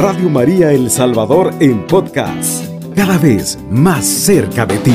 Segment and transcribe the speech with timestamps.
[0.00, 4.94] Radio María El Salvador en podcast, cada vez más cerca de ti.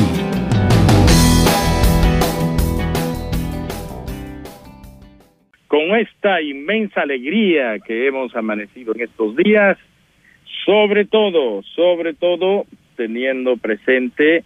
[5.68, 9.76] Con esta inmensa alegría que hemos amanecido en estos días,
[10.64, 12.64] sobre todo, sobre todo
[12.96, 14.42] teniendo presente,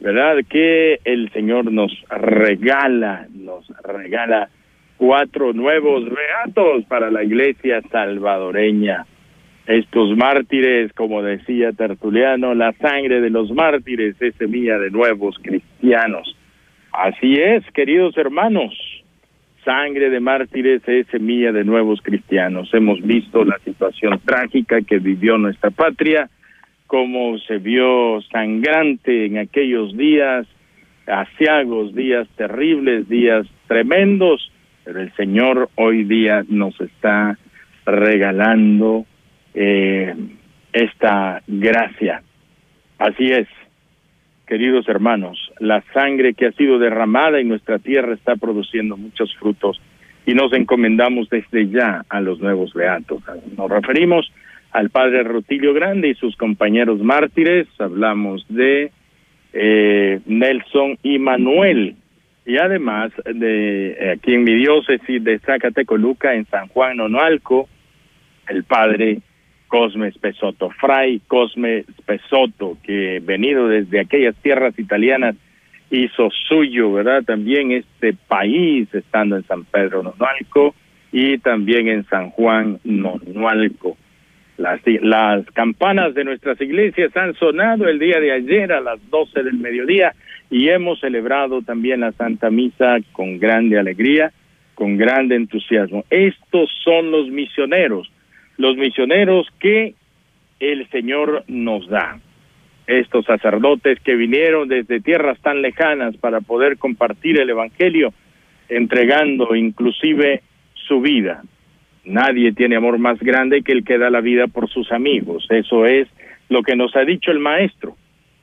[0.00, 0.36] ¿verdad?
[0.46, 4.50] Que el Señor nos regala, nos regala
[4.98, 9.06] cuatro nuevos reatos para la iglesia salvadoreña.
[9.66, 16.36] Estos mártires, como decía Tertuliano, la sangre de los mártires es semilla de nuevos cristianos.
[16.92, 18.74] Así es, queridos hermanos,
[19.64, 22.68] sangre de mártires es semilla de nuevos cristianos.
[22.74, 26.28] Hemos visto la situación trágica que vivió nuestra patria,
[26.86, 30.46] cómo se vio sangrante en aquellos días,
[31.06, 34.52] asiagos, días terribles, días tremendos,
[34.84, 37.38] pero el Señor hoy día nos está
[37.86, 39.06] regalando
[39.54, 40.14] eh,
[40.72, 42.22] esta gracia.
[42.98, 43.48] Así es,
[44.46, 49.80] queridos hermanos, la sangre que ha sido derramada en nuestra tierra está produciendo muchos frutos
[50.26, 53.22] y nos encomendamos desde ya a los nuevos beatos.
[53.56, 54.30] Nos referimos
[54.72, 58.90] al padre Rutilio Grande y sus compañeros mártires, hablamos de
[59.52, 61.94] eh, Nelson y Manuel,
[62.46, 67.68] y además de aquí en mi diócesis de Zacatecoluca, en San Juan Nonualco,
[68.48, 69.20] el padre
[69.68, 75.36] Cosme Spesoto, Fray Cosme Spesoto, que venido desde aquellas tierras italianas
[75.90, 77.22] hizo suyo, ¿verdad?
[77.24, 80.74] También este país, estando en San Pedro Nonualco
[81.12, 83.96] y también en San Juan Nonualco.
[84.56, 89.42] Las, las campanas de nuestras iglesias han sonado el día de ayer a las doce
[89.42, 90.14] del mediodía
[90.50, 94.32] y hemos celebrado también la Santa Misa con grande alegría,
[94.74, 96.04] con grande entusiasmo.
[96.10, 98.10] Estos son los misioneros,
[98.56, 99.94] los misioneros que
[100.60, 102.20] el Señor nos da.
[102.86, 108.12] Estos sacerdotes que vinieron desde tierras tan lejanas para poder compartir el Evangelio,
[108.68, 110.42] entregando inclusive
[110.74, 111.42] su vida.
[112.04, 115.46] Nadie tiene amor más grande que el que da la vida por sus amigos.
[115.48, 116.08] Eso es
[116.50, 117.96] lo que nos ha dicho el Maestro,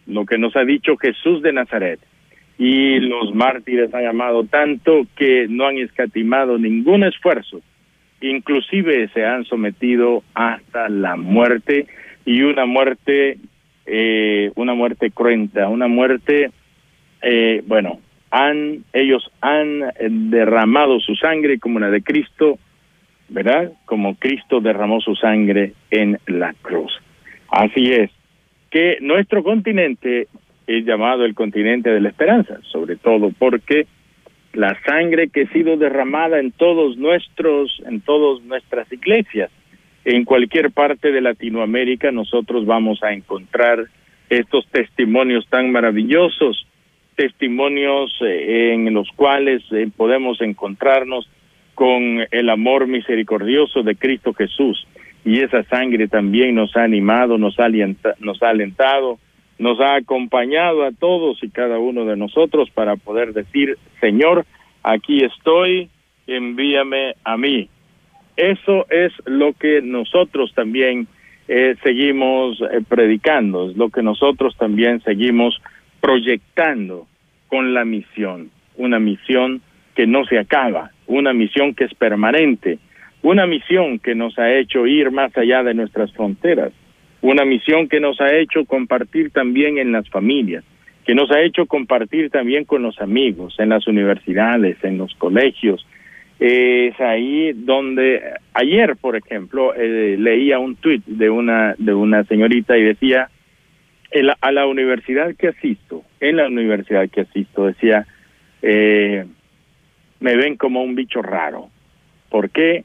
[0.07, 2.00] lo que nos ha dicho Jesús de Nazaret.
[2.57, 7.62] Y los mártires han amado tanto que no han escatimado ningún esfuerzo.
[8.22, 11.88] Inclusive se han sometido hasta la muerte
[12.26, 13.38] y una muerte,
[13.86, 16.52] eh, una muerte cruenta, una muerte,
[17.22, 18.00] eh, bueno,
[18.30, 19.84] han, ellos han
[20.30, 22.58] derramado su sangre como la de Cristo
[23.31, 23.72] ¿verdad?
[23.86, 26.92] Como Cristo derramó su sangre en la cruz.
[27.50, 28.12] Así es,
[28.70, 30.28] que nuestro continente
[30.68, 33.88] es llamado el continente de la esperanza, sobre todo porque
[34.53, 39.50] la sangre que ha sido derramada en todos nuestros, en todas nuestras iglesias,
[40.03, 43.85] en cualquier parte de Latinoamérica nosotros vamos a encontrar
[44.29, 46.66] estos testimonios tan maravillosos,
[47.16, 51.29] testimonios eh, en los cuales eh, podemos encontrarnos
[51.75, 54.88] con el amor misericordioso de Cristo Jesús.
[55.23, 57.68] Y esa sangre también nos ha animado, nos ha,
[58.19, 59.19] nos ha alentado,
[59.62, 64.44] nos ha acompañado a todos y cada uno de nosotros para poder decir, Señor,
[64.82, 65.88] aquí estoy,
[66.26, 67.70] envíame a mí.
[68.36, 71.08] Eso es lo que nosotros también
[71.48, 75.62] eh, seguimos eh, predicando, es lo que nosotros también seguimos
[76.00, 77.06] proyectando
[77.48, 79.62] con la misión, una misión
[79.94, 82.80] que no se acaba, una misión que es permanente,
[83.22, 86.74] una misión que nos ha hecho ir más allá de nuestras fronteras,
[87.22, 90.64] una misión que nos ha hecho compartir también en las familias,
[91.06, 95.86] que nos ha hecho compartir también con los amigos, en las universidades, en los colegios.
[96.40, 98.22] es ahí donde
[98.54, 103.30] ayer, por ejemplo, eh, leía un tuit de una de una señorita y decía
[104.42, 108.06] a la universidad que asisto, en la universidad que asisto decía
[108.62, 109.26] eh,
[110.20, 111.70] me ven como un bicho raro.
[112.30, 112.84] ¿Por qué?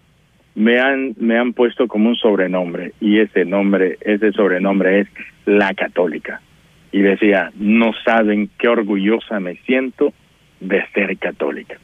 [0.57, 5.09] Me han, me han puesto como un sobrenombre y ese nombre, ese sobrenombre es
[5.45, 6.41] la católica.
[6.91, 10.13] Y decía, no saben qué orgullosa me siento
[10.61, 11.77] de ser católica.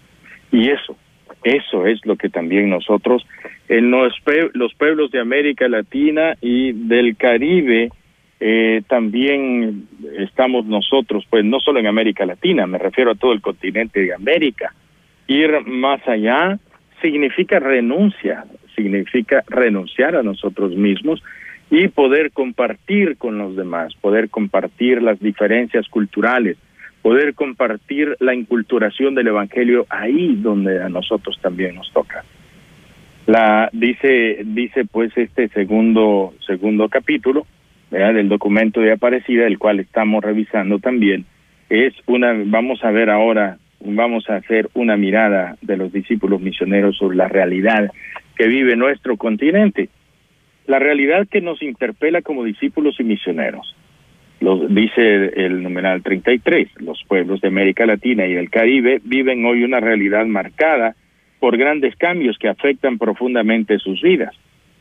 [0.50, 0.96] Y eso,
[1.44, 3.26] eso es lo que también nosotros
[3.68, 4.14] en los,
[4.54, 7.90] los pueblos de América Latina y del Caribe
[8.44, 9.86] eh, también
[10.18, 14.12] estamos nosotros, pues no solo en América Latina, me refiero a todo el continente de
[14.12, 14.74] América,
[15.28, 16.58] Ir más allá
[17.00, 21.22] significa renuncia, significa renunciar a nosotros mismos
[21.70, 26.58] y poder compartir con los demás, poder compartir las diferencias culturales,
[27.00, 32.24] poder compartir la inculturación del Evangelio ahí donde a nosotros también nos toca.
[33.26, 37.46] La dice dice pues este segundo segundo capítulo
[37.90, 41.26] del documento de Aparecida, el cual estamos revisando también,
[41.68, 46.96] es una vamos a ver ahora vamos a hacer una mirada de los discípulos misioneros
[46.96, 47.90] sobre la realidad
[48.36, 49.88] que vive nuestro continente,
[50.66, 53.74] la realidad que nos interpela como discípulos y misioneros.
[54.68, 59.78] Dice el numeral 33, los pueblos de América Latina y del Caribe viven hoy una
[59.78, 60.96] realidad marcada
[61.38, 64.34] por grandes cambios que afectan profundamente sus vidas.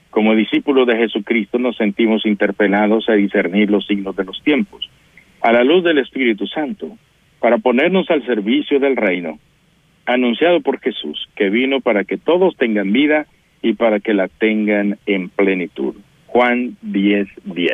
[0.10, 4.90] Como discípulos de Jesucristo nos sentimos interpelados a discernir los signos de los tiempos,
[5.42, 6.98] a la luz del Espíritu Santo,
[7.40, 9.40] para ponernos al servicio del reino,
[10.06, 13.28] anunciado por Jesús, que vino para que todos tengan vida
[13.62, 15.96] y para que la tengan en plenitud.
[16.28, 17.72] Juan 10, 10.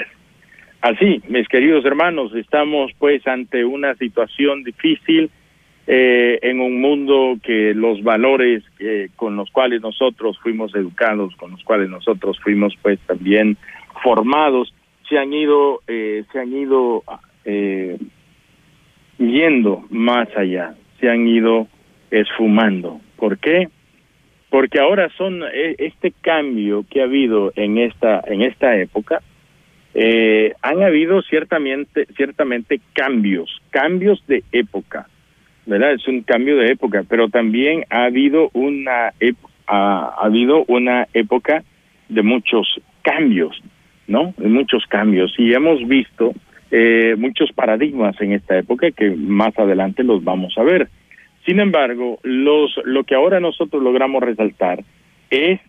[0.81, 5.29] Así, mis queridos hermanos, estamos pues ante una situación difícil
[5.87, 11.51] eh, en un mundo que los valores eh, con los cuales nosotros fuimos educados, con
[11.51, 13.57] los cuales nosotros fuimos pues también
[14.03, 14.73] formados,
[15.09, 17.03] se han ido, eh, se han ido
[17.45, 17.97] eh,
[19.17, 21.67] yendo más allá, se han ido
[22.11, 22.99] esfumando.
[23.15, 23.69] ¿Por qué?
[24.49, 29.21] Porque ahora son e, este cambio que ha habido en esta en esta época
[29.93, 35.07] eh, han habido ciertamente ciertamente cambios, cambios de época,
[35.65, 35.93] ¿verdad?
[35.93, 39.11] Es un cambio de época, pero también ha habido una
[39.65, 41.63] ha, habido una época
[42.09, 43.59] de muchos cambios,
[44.07, 44.35] ¿no?
[44.37, 46.33] De muchos cambios y hemos visto
[46.69, 50.89] eh, muchos paradigmas en esta época que más adelante los vamos a ver.
[51.47, 54.83] Sin embargo, los, lo que ahora nosotros logramos resaltar
[55.29, 55.61] es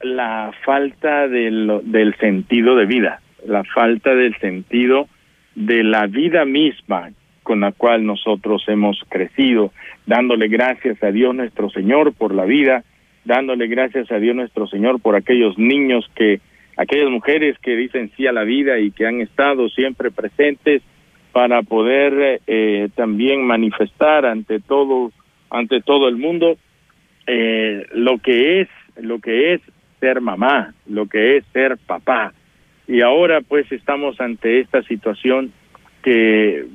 [0.00, 5.06] la falta del, del sentido de vida, la falta del sentido
[5.54, 7.10] de la vida misma
[7.42, 9.72] con la cual nosotros hemos crecido,
[10.06, 12.82] dándole gracias a Dios nuestro Señor por la vida,
[13.26, 16.40] dándole gracias a Dios nuestro Señor por aquellos niños que
[16.78, 20.80] aquellas mujeres que dicen sí a la vida y que han estado siempre presentes
[21.34, 25.10] para poder eh, también manifestar ante todo
[25.50, 26.56] ante todo el mundo
[27.26, 29.60] eh, lo que es lo que es
[29.98, 32.32] ser mamá lo que es ser papá.
[32.86, 35.52] Y ahora pues estamos ante esta situación
[36.04, 36.66] que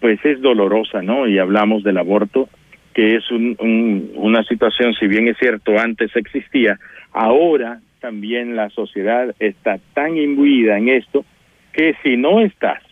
[0.00, 2.50] pues es dolorosa no y hablamos del aborto
[2.92, 6.78] que es un, un, una situación si bien es cierto antes existía
[7.14, 11.24] ahora también la sociedad está tan imbuida en esto
[11.72, 12.82] que si no estás,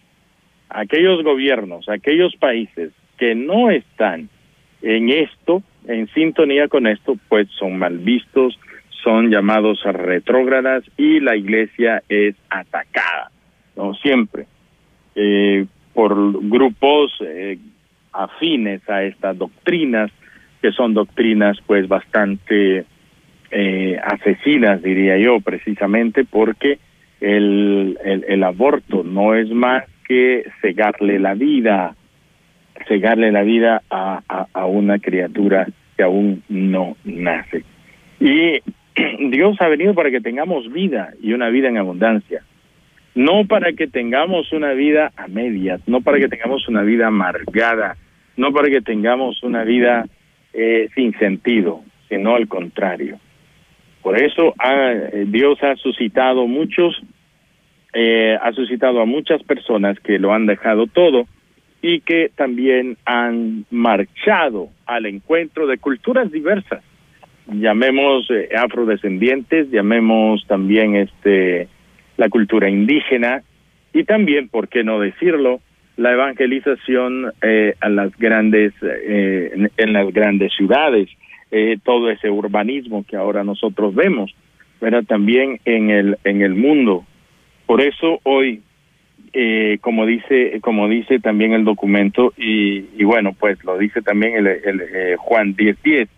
[0.68, 4.28] aquellos gobiernos, aquellos países que no están
[4.82, 8.58] en esto, en sintonía con esto, pues son mal vistos,
[9.02, 13.30] son llamados retrógradas y la iglesia es atacada,
[13.76, 13.94] ¿no?
[13.94, 14.46] Siempre,
[15.14, 16.14] eh, por
[16.48, 17.58] grupos eh,
[18.12, 20.10] afines a estas doctrinas,
[20.60, 22.84] que son doctrinas pues bastante
[23.50, 26.78] eh, asesinas, diría yo, precisamente porque
[27.20, 31.94] el, el, el aborto no es más que cegarle la vida,
[32.86, 35.66] cegarle la vida a, a, una criatura
[35.96, 37.64] que aún no nace.
[38.20, 38.60] Y
[39.30, 42.42] Dios ha venido para que tengamos vida y una vida en abundancia.
[43.14, 47.96] No para que tengamos una vida a medias, no para que tengamos una vida amargada,
[48.36, 50.06] no para que tengamos una vida
[50.52, 53.18] eh, sin sentido, sino al contrario.
[54.02, 57.00] Por eso ha, eh, Dios ha suscitado muchos,
[57.94, 61.26] eh, ha suscitado a muchas personas que lo han dejado todo
[61.80, 66.82] y que también han marchado al encuentro de culturas diversas.
[67.46, 71.68] Llamemos eh, afrodescendientes, llamemos también este
[72.16, 73.42] la cultura indígena
[73.92, 75.60] y también, por qué no decirlo,
[75.96, 81.08] la evangelización eh, a las grandes eh, en, en, las grandes ciudades
[81.50, 84.34] eh, todo ese urbanismo que ahora nosotros vemos,
[84.80, 87.04] pero también en el en el mundo.
[87.66, 88.62] Por eso hoy,
[89.32, 94.36] eh, como dice como dice también el documento y, y bueno pues lo dice también
[94.36, 96.08] el, el eh, Juan 10:10, 10,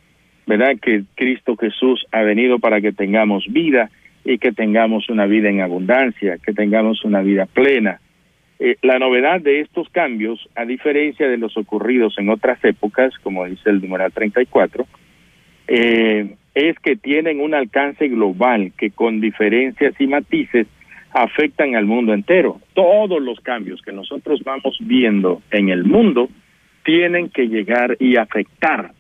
[0.47, 3.91] verdad que Cristo Jesús ha venido para que tengamos vida
[4.25, 8.01] y que tengamos una vida en abundancia, que tengamos una vida plena.
[8.59, 13.45] Eh, la novedad de estos cambios, a diferencia de los ocurridos en otras épocas, como
[13.45, 14.87] dice el numeral 34,
[15.69, 20.67] eh, es que tienen un alcance global que con diferencias y matices
[21.13, 22.61] afectan al mundo entero.
[22.75, 26.29] Todos los cambios que nosotros vamos viendo en el mundo
[26.85, 28.93] tienen que llegar y afectar,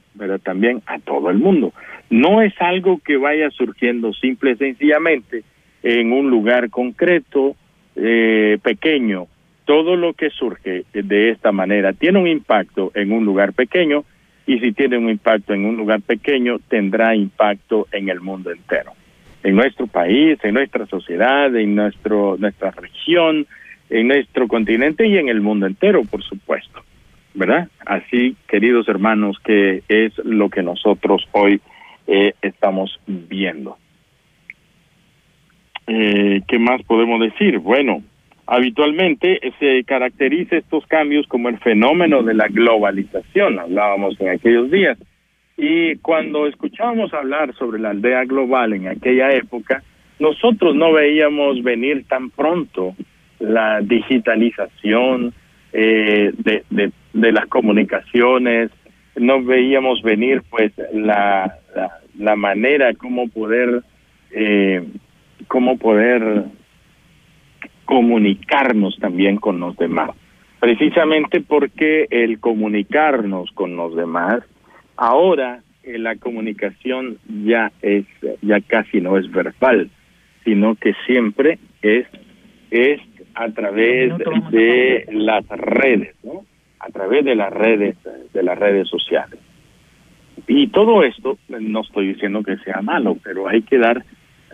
[0.43, 1.73] también a todo el mundo.
[2.11, 5.45] No es algo que vaya surgiendo simple y sencillamente
[5.83, 7.55] en un lugar concreto,
[7.95, 9.27] eh, pequeño.
[9.65, 14.05] Todo lo que surge de esta manera tiene un impacto en un lugar pequeño
[14.47, 18.93] y si tiene un impacto en un lugar pequeño, tendrá impacto en el mundo entero.
[19.47, 23.47] En nuestro país, en nuestra sociedad, en nuestro, nuestra región,
[23.89, 26.83] en nuestro continente y en el mundo entero, por supuesto.
[27.33, 27.69] ¿Verdad?
[27.87, 31.61] Así, queridos hermanos, que es lo que nosotros hoy
[32.09, 33.79] eh, estamos viendo.
[35.87, 37.61] Eh, ¿Qué más podemos decir?
[37.61, 38.03] Bueno,
[38.49, 44.99] habitualmente se caracteriza estos cambios como el fenómeno de la globalización, hablábamos en aquellos días.
[45.57, 49.83] Y cuando escuchábamos hablar sobre la aldea global en aquella época,
[50.19, 52.95] nosotros no veíamos venir tan pronto
[53.39, 55.33] la digitalización
[55.73, 58.71] eh, de, las comunicaciones,
[59.17, 63.83] no veíamos venir pues la, la, la manera como poder
[64.31, 64.85] eh,
[65.49, 66.45] cómo poder
[67.85, 70.11] comunicarnos también con los demás.
[70.61, 74.41] Precisamente porque el comunicarnos con los demás,
[74.97, 78.05] ahora eh, la comunicación ya es,
[78.43, 79.91] ya casi no es verbal,
[80.45, 82.07] sino que siempre es,
[82.71, 83.01] es
[83.35, 84.13] a través
[84.51, 86.45] de las redes, ¿no?
[86.81, 87.97] A través de las redes,
[88.33, 89.39] de las redes sociales.
[90.47, 94.05] Y todo esto, no estoy diciendo que sea malo, pero hay que dar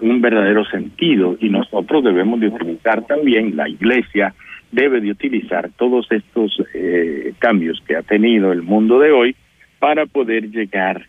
[0.00, 4.34] un verdadero sentido y nosotros debemos de utilizar también, la iglesia
[4.70, 9.36] debe de utilizar todos estos eh, cambios que ha tenido el mundo de hoy
[9.82, 11.08] para poder llegar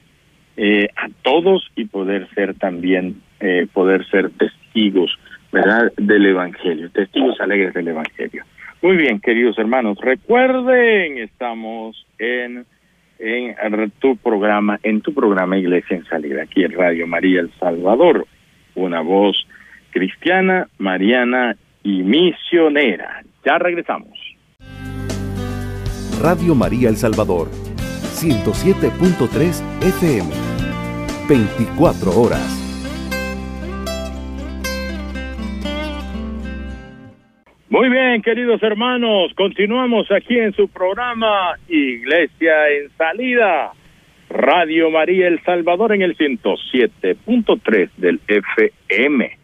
[0.57, 5.15] eh, a todos y poder ser también, eh, poder ser testigos,
[5.51, 8.43] ¿verdad?, del Evangelio, testigos alegres del Evangelio.
[8.81, 12.65] Muy bien, queridos hermanos, recuerden, estamos en
[13.19, 18.25] en tu programa, en tu programa Iglesia en Salida, aquí en Radio María El Salvador
[18.75, 19.35] una voz
[19.91, 23.23] cristiana, mariana y misionera.
[23.45, 24.17] Ya regresamos.
[26.21, 27.49] Radio María El Salvador,
[28.23, 30.29] 107.3 FM,
[31.27, 32.39] 24 horas.
[37.67, 43.73] Muy bien, queridos hermanos, continuamos aquí en su programa Iglesia en Salida
[44.29, 49.37] Radio María El Salvador en el 107.3 del FM.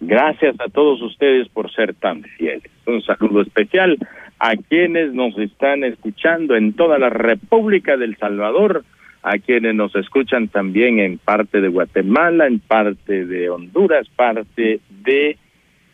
[0.00, 2.68] Gracias a todos ustedes por ser tan fieles.
[2.84, 3.96] Un saludo especial
[4.44, 8.84] a quienes nos están escuchando en toda la República del Salvador,
[9.22, 15.38] a quienes nos escuchan también en parte de Guatemala, en parte de Honduras, parte de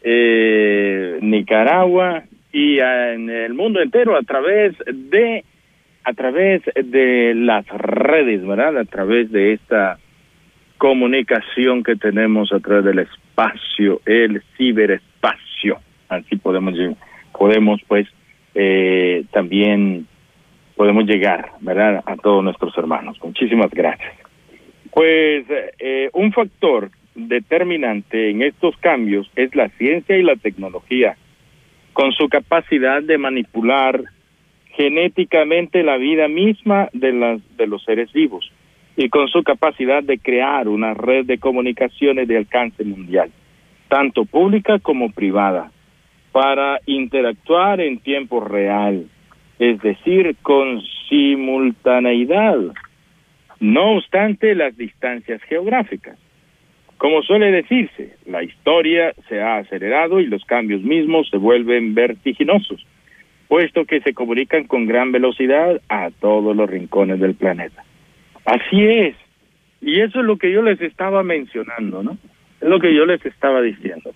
[0.02, 5.44] eh, Nicaragua y en el mundo entero a través de
[6.02, 8.78] a través de las redes, ¿verdad?
[8.78, 10.00] A través de esta
[10.76, 15.78] comunicación que tenemos a través del espacio, el ciberespacio.
[16.08, 16.74] Así podemos,
[17.32, 18.08] podemos pues,
[18.54, 20.06] eh, también
[20.76, 22.02] podemos llegar, ¿verdad?
[22.06, 23.18] A todos nuestros hermanos.
[23.22, 24.14] Muchísimas gracias.
[24.92, 25.44] Pues
[25.78, 31.16] eh, un factor determinante en estos cambios es la ciencia y la tecnología,
[31.92, 34.02] con su capacidad de manipular
[34.72, 38.50] genéticamente la vida misma de, las, de los seres vivos
[38.96, 43.30] y con su capacidad de crear una red de comunicaciones de alcance mundial,
[43.88, 45.70] tanto pública como privada,
[46.32, 49.06] para interactuar en tiempo real,
[49.58, 52.58] es decir, con simultaneidad,
[53.58, 56.18] no obstante las distancias geográficas.
[56.98, 62.84] Como suele decirse, la historia se ha acelerado y los cambios mismos se vuelven vertiginosos
[63.50, 67.82] puesto que se comunican con gran velocidad a todos los rincones del planeta.
[68.44, 69.16] Así es.
[69.80, 72.16] Y eso es lo que yo les estaba mencionando, ¿no?
[72.60, 74.12] Es lo que yo les estaba diciendo.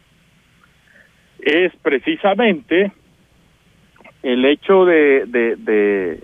[1.45, 2.91] Es precisamente
[4.23, 6.21] el hecho de, de,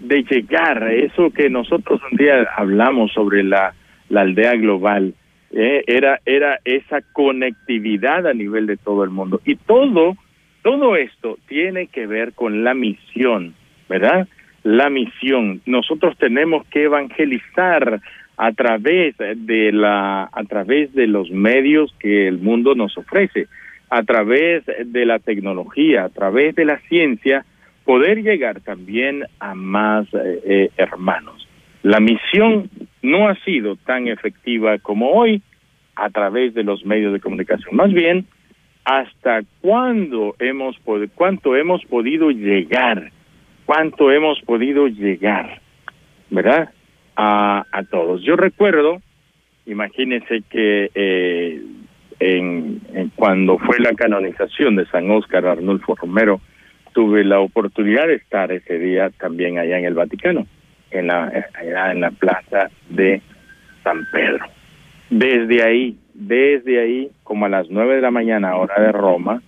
[0.00, 3.74] de, llegar a eso que nosotros un día hablamos sobre la,
[4.08, 5.14] la aldea global,
[5.52, 9.40] eh, era, era esa conectividad a nivel de todo el mundo.
[9.44, 10.16] Y todo
[10.62, 13.54] todo esto tiene que ver con la misión,
[13.88, 14.28] ¿verdad?
[14.64, 15.62] La misión.
[15.66, 18.00] Nosotros tenemos que evangelizar
[18.36, 23.46] a través de la a través de los medios que el mundo nos ofrece,
[23.90, 27.44] a través de la tecnología, a través de la ciencia,
[27.84, 31.48] poder llegar también a más eh, eh, hermanos.
[31.82, 32.70] La misión
[33.02, 35.42] no ha sido tan efectiva como hoy
[35.96, 37.74] a través de los medios de comunicación.
[37.74, 38.26] Más bien,
[38.84, 40.76] hasta cuándo hemos
[41.14, 43.10] cuánto hemos podido llegar,
[43.66, 45.60] cuánto hemos podido llegar,
[46.30, 46.70] ¿verdad?
[47.16, 48.22] A, a todos.
[48.22, 49.00] Yo recuerdo,
[49.66, 51.62] imagínense que eh,
[52.20, 52.80] en,
[53.16, 56.40] cuando fue la canonización de San Óscar Arnulfo Romero,
[56.92, 60.46] tuve la oportunidad de estar ese día también allá en el Vaticano.
[60.90, 63.20] en la, plaza de
[63.84, 64.46] San Pedro.
[65.10, 69.42] Desde ahí, desde ahí, como a las nueve de la mañana, hora de Roma,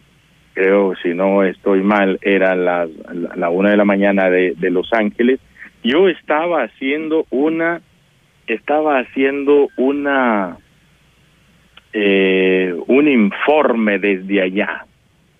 [0.54, 5.40] creo, si no estoy mal, era la una de la mañana de Los Ángeles,
[5.82, 7.80] yo estaba haciendo una,
[8.46, 10.58] estaba haciendo una,
[11.92, 14.86] eh, un informe desde allá,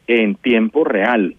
[0.07, 1.37] en tiempo real.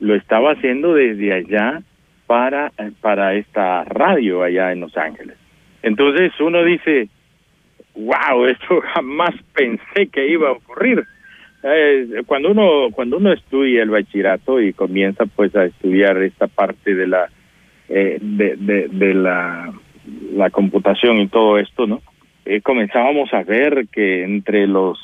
[0.00, 1.82] Lo estaba haciendo desde allá
[2.26, 5.36] para, para esta radio allá en Los Ángeles.
[5.82, 7.08] Entonces uno dice,
[7.94, 11.04] wow, esto jamás pensé que iba a ocurrir.
[11.62, 16.94] Eh, cuando uno cuando uno estudia el bachillerato y comienza pues a estudiar esta parte
[16.94, 17.28] de la
[17.88, 22.00] eh, de, de, la computación y todo esto, ¿no?
[22.50, 24.98] Eh, comenzábamos a ver que entre los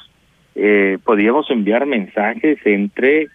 [0.54, 3.28] eh, podíamos enviar mensajes entre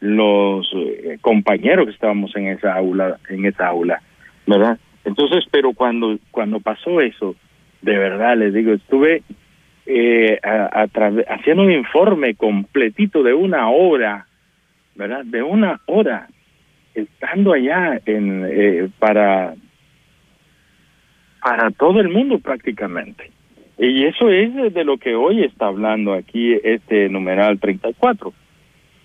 [0.00, 4.02] los eh, compañeros que estábamos en esa aula en esa aula,
[4.46, 4.78] ¿verdad?
[5.06, 7.36] Entonces, pero cuando cuando pasó eso,
[7.80, 9.22] de verdad les digo, estuve
[9.86, 10.38] eh,
[11.26, 14.26] haciendo un informe completito de una hora,
[14.94, 15.24] ¿verdad?
[15.24, 16.28] De una hora,
[16.94, 19.54] estando allá en eh, para
[21.40, 23.33] para todo el mundo prácticamente.
[23.78, 28.32] Y eso es de lo que hoy está hablando aquí este numeral 34,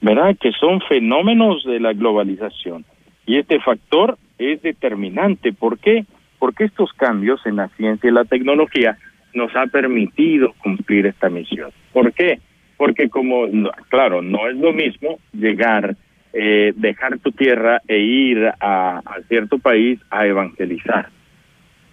[0.01, 0.35] ¿verdad?
[0.39, 2.85] Que son fenómenos de la globalización.
[3.25, 5.53] Y este factor es determinante.
[5.53, 6.05] ¿Por qué?
[6.37, 8.97] Porque estos cambios en la ciencia y la tecnología
[9.33, 11.71] nos ha permitido cumplir esta misión.
[11.93, 12.39] ¿Por qué?
[12.77, 13.45] Porque como,
[13.89, 15.95] claro, no es lo mismo llegar,
[16.33, 21.09] eh, dejar tu tierra e ir a, a cierto país a evangelizar,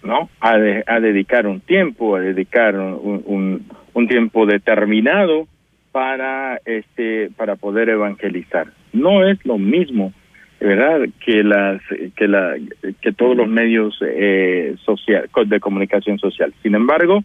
[0.07, 0.29] ¿no?
[0.39, 3.67] A, de, a dedicar un tiempo, a dedicar un,
[4.07, 5.47] tiempo determinado
[5.91, 8.67] para este para poder evangelizar.
[8.93, 10.13] No es lo mismo
[10.59, 11.81] verdad que las
[12.15, 12.55] que la
[13.01, 17.23] que todos los medios eh, social de comunicación social sin embargo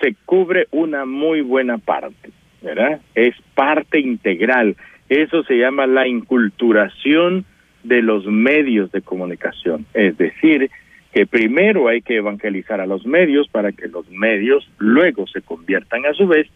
[0.00, 2.30] se cubre una muy buena parte
[2.60, 4.76] verdad es parte integral
[5.08, 7.44] eso se llama la inculturación
[7.84, 10.70] de los medios de comunicación es decir
[11.12, 16.06] que primero hay que evangelizar a los medios para que los medios luego se conviertan
[16.06, 16.46] a su vez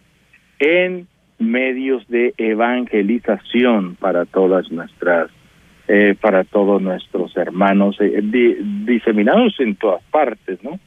[0.58, 1.06] en
[1.38, 5.30] medios de evangelización para todas nuestras
[5.86, 8.54] eh, para todos nuestros hermanos eh, di,
[8.86, 10.80] diseminados en todas partes, ¿no?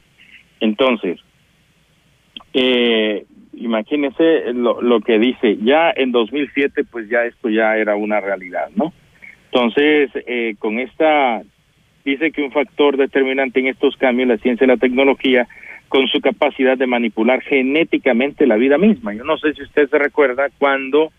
[0.59, 1.19] Entonces,
[2.53, 8.19] eh, imagínense lo, lo que dice, ya en 2007 pues ya esto ya era una
[8.19, 8.91] realidad, ¿no?
[9.51, 11.41] Entonces, eh, con esta,
[12.11, 15.47] dice que un factor determinante en estos cambios, la ciencia y la tecnología,
[15.89, 19.13] con su capacidad de manipular genéticamente la vida misma.
[19.13, 21.11] Yo no sé si usted se recuerda cuando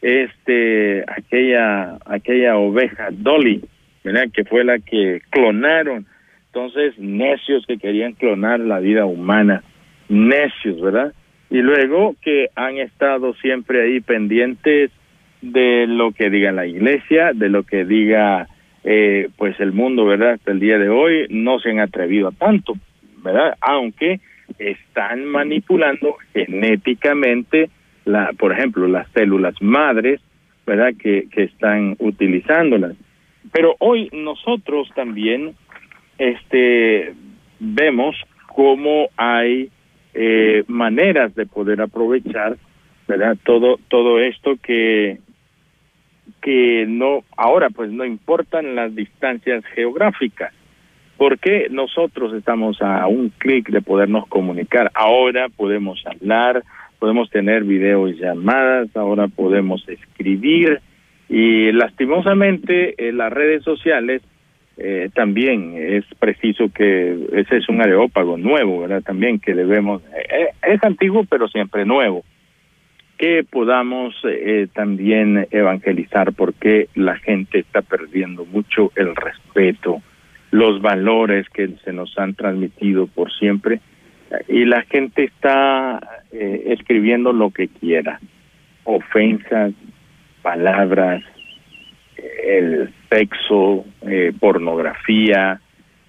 [0.00, 3.62] este aquella aquella oveja Dolly,
[4.04, 4.28] ¿verdad?
[4.32, 6.06] que fue la que clonaron.
[6.46, 9.62] Entonces, necios que querían clonar la vida humana,
[10.08, 11.12] necios, ¿verdad?
[11.50, 14.90] Y luego que han estado siempre ahí pendientes
[15.42, 18.48] de lo que diga la iglesia, de lo que diga
[18.90, 20.32] eh, pues el mundo, ¿verdad?
[20.32, 22.72] Hasta el día de hoy no se han atrevido a tanto,
[23.22, 23.54] ¿verdad?
[23.60, 24.18] Aunque
[24.58, 27.68] están manipulando genéticamente
[28.06, 30.22] la, por ejemplo, las células madres,
[30.66, 30.94] ¿verdad?
[30.98, 32.96] Que, que están utilizándolas.
[33.52, 35.54] Pero hoy nosotros también
[36.16, 37.12] este,
[37.60, 39.68] vemos cómo hay
[40.14, 42.56] eh, maneras de poder aprovechar,
[43.06, 43.36] ¿verdad?
[43.44, 45.18] Todo, todo esto que,
[46.40, 50.52] que no, ahora pues no importan las distancias geográficas,
[51.16, 54.90] porque nosotros estamos a un clic de podernos comunicar.
[54.94, 56.62] Ahora podemos hablar,
[56.98, 60.80] podemos tener videollamadas, ahora podemos escribir
[61.28, 64.22] y lastimosamente en las redes sociales
[64.76, 69.02] eh, también es preciso que ese es un areópago nuevo, ¿verdad?
[69.02, 72.22] También que debemos, eh, es antiguo pero siempre nuevo,
[73.18, 80.00] que podamos eh, también evangelizar porque la gente está perdiendo mucho el respeto,
[80.50, 83.80] los valores que se nos han transmitido por siempre
[84.46, 86.00] y la gente está
[86.32, 88.20] eh, escribiendo lo que quiera,
[88.84, 89.72] ofensas,
[90.42, 91.22] palabras,
[92.44, 95.60] el sexo, eh, pornografía,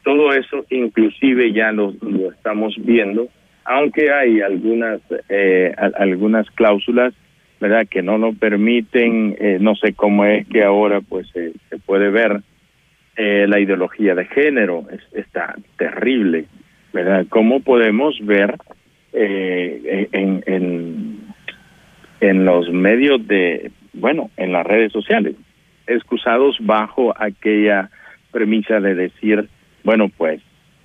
[0.03, 3.29] todo eso inclusive ya lo, lo estamos viendo,
[3.69, 7.13] aunque hay algunas eh, algunas cláusulas,
[7.59, 12.09] verdad, que no nos permiten, eh, no sé cómo es que ahora pues se puede
[12.09, 12.41] ver
[13.15, 16.45] eh, la ideología de género, es, está terrible
[16.93, 17.27] ¿verdad?
[17.29, 18.55] ¿Cómo podemos ver
[19.13, 21.19] eh, en, en,
[22.19, 25.35] en los medios de, bueno, en las redes sociales,
[25.85, 27.91] excusados bajo aquella
[28.31, 29.47] premisa de decir,
[29.83, 30.41] bueno, pues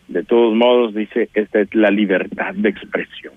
[0.09, 3.35] de todos modos dice, esta es la libertad de expresión.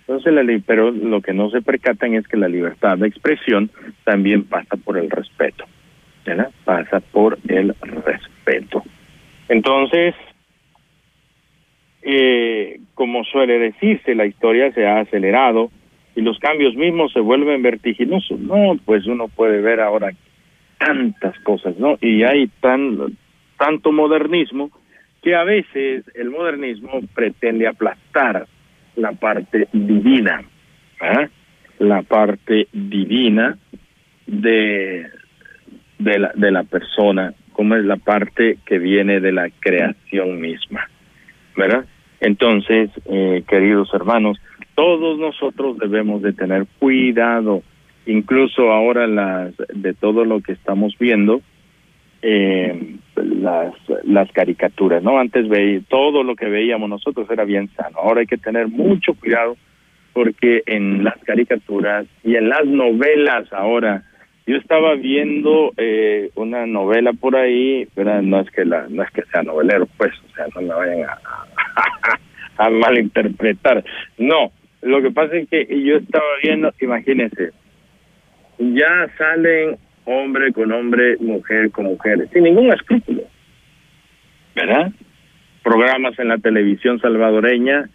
[0.00, 3.70] Entonces, la, pero lo que no se percatan es que la libertad de expresión
[4.04, 5.64] también pasa por el respeto,
[6.24, 6.50] ¿verdad?
[6.64, 8.82] Pasa por el respeto.
[9.48, 10.14] Entonces,
[12.02, 15.70] eh, como suele decirse, la historia se ha acelerado
[16.16, 18.40] y los cambios mismos se vuelven vertiginosos.
[18.40, 20.10] No, pues uno puede ver ahora
[20.78, 21.98] tantas cosas, ¿no?
[22.00, 23.16] Y hay tan
[23.58, 24.70] tanto modernismo
[25.22, 28.46] que a veces el modernismo pretende aplastar
[28.96, 30.42] la parte divina,
[31.00, 31.28] ¿eh?
[31.78, 33.58] la parte divina
[34.26, 35.06] de,
[35.98, 40.88] de, la, de la persona, como es la parte que viene de la creación misma,
[41.56, 41.84] ¿verdad?
[42.20, 44.38] Entonces, eh, queridos hermanos,
[44.74, 47.62] todos nosotros debemos de tener cuidado,
[48.06, 51.40] incluso ahora las de todo lo que estamos viendo,
[52.22, 55.18] eh, las las caricaturas, ¿no?
[55.18, 57.98] Antes veía todo lo que veíamos nosotros era bien sano.
[57.98, 59.56] Ahora hay que tener mucho cuidado
[60.12, 64.02] porque en las caricaturas y en las novelas ahora
[64.48, 69.10] yo estaba viendo eh, una novela por ahí, pero no es que la no es
[69.10, 71.18] que sea novelero, pues, o sea, no me vayan a,
[72.64, 73.84] a, malinterpretar.
[74.16, 74.50] No,
[74.80, 77.50] lo que pasa es que yo estaba viendo, imagínense,
[78.58, 79.76] ya salen
[80.08, 83.22] hombre con hombre, mujer con mujer, sin ningún escrúpulo,
[84.54, 84.90] ¿verdad?
[85.62, 87.88] Programas en la televisión salvadoreña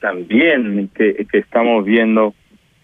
[0.00, 2.34] también que, estamos viendo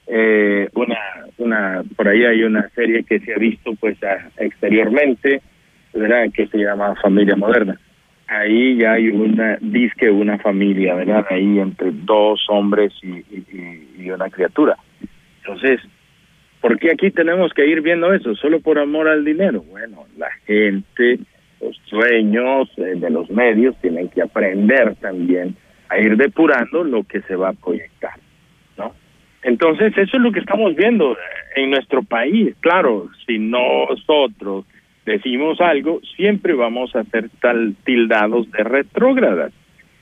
[0.06, 0.98] eh, una
[1.38, 3.96] una por ahí hay una serie que se ha visto pues
[4.36, 5.40] exteriormente
[5.94, 7.78] verdad que se llama familia moderna.
[8.26, 13.24] Ahí ya hay una disque una familia verdad ahí entre dos hombres y,
[13.98, 14.76] y, una criatura.
[15.38, 15.80] Entonces
[16.62, 20.30] ¿por qué aquí tenemos que ir viendo eso solo por amor al dinero bueno la
[20.46, 21.18] gente
[21.60, 25.54] los dueños eh, de los medios tienen que aprender también
[25.90, 28.14] a ir depurando lo que se va a proyectar
[29.42, 31.16] entonces, eso es lo que estamos viendo
[31.56, 32.54] en nuestro país.
[32.60, 34.64] Claro, si nosotros
[35.04, 37.28] decimos algo, siempre vamos a ser
[37.84, 39.52] tildados de retrógradas.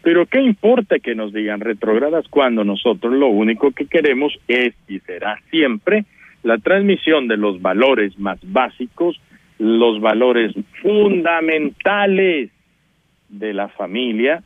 [0.02, 4.98] Pero ¿qué importa que nos digan retrógradas cuando nosotros lo único que queremos es y
[5.00, 6.04] será siempre
[6.42, 9.20] la transmisión de los valores más básicos,
[9.58, 12.50] los valores fundamentales
[13.28, 14.42] de la familia,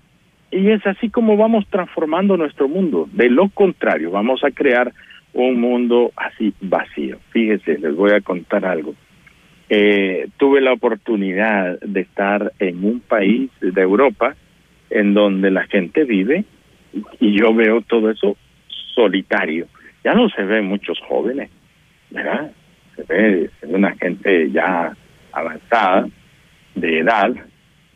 [0.50, 3.09] y es así como vamos transformando nuestro mundo.
[3.12, 4.92] De lo contrario, vamos a crear
[5.33, 7.18] un mundo así vacío.
[7.30, 8.94] Fíjese, les voy a contar algo.
[9.68, 14.37] Eh, tuve la oportunidad de estar en un país de Europa
[14.90, 16.44] en donde la gente vive
[17.18, 18.37] y yo veo todo eso
[18.94, 19.66] solitario.
[20.04, 21.50] Ya no se ven muchos jóvenes,
[22.14, 22.53] ¿verdad?
[22.96, 24.96] Se ve, una gente ya
[25.33, 26.09] avanzada
[26.74, 27.35] de edad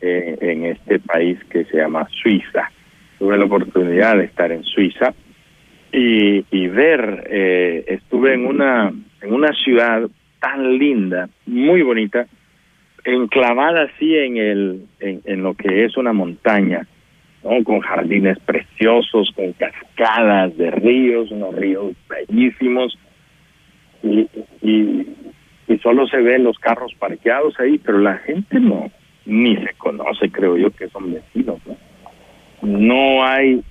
[0.01, 2.69] eh, en este país que se llama Suiza.
[3.17, 5.13] Tuve la oportunidad de estar en Suiza
[5.91, 10.07] y, ver, eh, estuve en una, en una ciudad
[10.39, 12.27] tan linda, muy bonita,
[13.03, 16.85] enclavada así en, el, en, lo que es una montaña,
[17.41, 22.97] con jardines preciosos, con cascadas de ríos, unos ríos bellísimos,
[24.03, 24.27] y,
[24.61, 28.91] y, solo se ven los carros parqueados ahí, pero la gente no,
[29.25, 31.59] ni se conoce, creo yo, que son vecinos.
[31.65, 31.77] ¿no?
[32.61, 33.61] no hay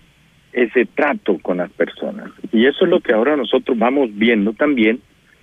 [0.53, 2.31] ese trato con las personas.
[2.53, 5.01] Y eso es lo que ahora nosotros vamos viendo también,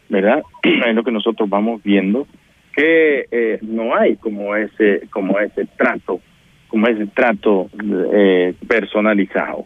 [0.10, 0.44] ¿verdad?
[0.64, 2.28] es lo que nosotros vamos viendo,
[2.76, 6.20] que eh, no hay como ese, como ese trato,
[6.68, 7.70] como ese trato
[8.14, 9.66] eh, personalizado.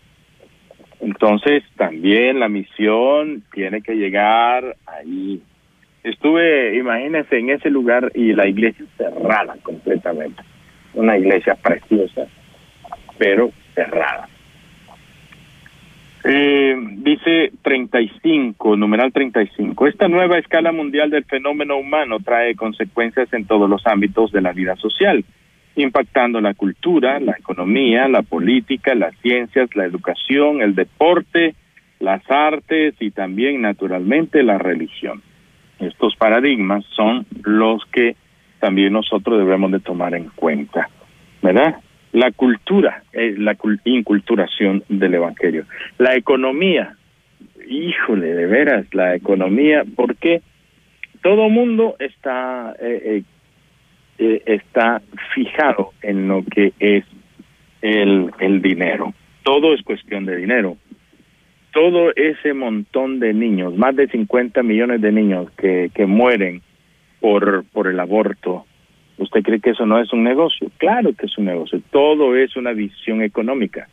[1.02, 5.42] Entonces, también la misión tiene que llegar ahí
[6.04, 10.42] Estuve, imagínense, en ese lugar y la iglesia cerrada completamente.
[10.94, 12.26] Una iglesia preciosa,
[13.18, 14.30] pero cerrada.
[16.24, 19.88] Eh, dice 35, numeral 35.
[19.88, 24.54] Esta nueva escala mundial del fenómeno humano trae consecuencias en todos los ámbitos de la
[24.54, 25.24] vida social,
[25.76, 31.56] impactando la cultura, la economía, la política, las ciencias, la educación, el deporte,
[32.00, 35.22] las artes y también, naturalmente, la religión
[35.80, 38.16] estos paradigmas son los que
[38.60, 40.90] también nosotros debemos de tomar en cuenta,
[41.42, 41.78] ¿verdad?
[42.12, 43.56] La cultura es la
[43.86, 45.66] inculturación del Evangelio.
[45.98, 46.96] La economía,
[47.68, 50.42] híjole, de veras, la economía, porque
[51.22, 53.24] todo mundo está, eh, eh,
[54.20, 55.02] eh, está
[55.34, 57.06] fijado en lo que es
[57.82, 59.14] el, el dinero.
[59.44, 60.78] Todo es cuestión de dinero
[61.72, 66.64] todo ese montón de niños, más de 50 millones de niños que, que mueren
[67.20, 68.66] por, por el aborto,
[69.20, 70.72] ¿Usted cree que eso no es un negocio?
[70.78, 71.82] Claro que es un negocio.
[71.92, 73.90] Todo es una visión económica.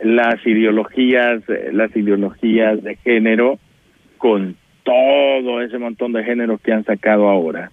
[0.00, 1.42] Las ideologías,
[1.72, 3.58] las ideologías de género,
[4.16, 7.70] con todo ese montón de géneros que han sacado ahora,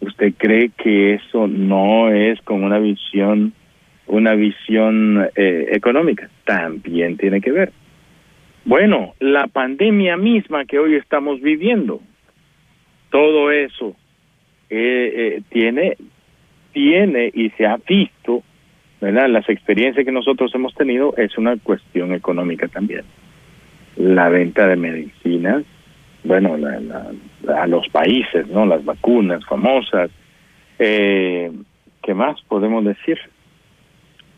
[0.00, 3.52] ¿usted cree que eso no es con una visión,
[4.06, 6.28] una visión eh, económica?
[6.44, 7.72] También tiene que ver.
[8.64, 12.00] Bueno, la pandemia misma que hoy estamos viviendo,
[13.10, 13.94] todo eso
[14.70, 15.96] eh, eh, tiene,
[16.72, 18.42] tiene y se ha visto,
[19.00, 19.28] ¿verdad?
[19.28, 23.02] Las experiencias que nosotros hemos tenido es una cuestión económica también.
[23.96, 25.64] La venta de medicinas,
[26.24, 26.56] bueno,
[27.54, 28.66] a los países, ¿no?
[28.66, 30.10] Las vacunas famosas.
[30.78, 31.52] Eh,
[32.02, 33.18] ¿Qué más podemos decir?